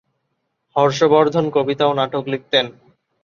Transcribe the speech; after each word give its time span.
হর্ষবর্ধন 0.75 1.45
কবিতা 1.55 1.83
ও 1.87 1.93
নাটক 1.93 2.23
লিখতেন। 2.27 2.65